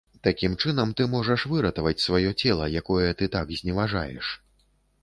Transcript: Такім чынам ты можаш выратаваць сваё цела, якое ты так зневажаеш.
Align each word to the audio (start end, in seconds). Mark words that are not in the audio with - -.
Такім 0.27 0.53
чынам 0.63 0.93
ты 1.01 1.05
можаш 1.15 1.45
выратаваць 1.51 1.99
сваё 2.07 2.33
цела, 2.41 2.71
якое 2.83 3.07
ты 3.21 3.31
так 3.39 3.57
зневажаеш. 3.63 4.35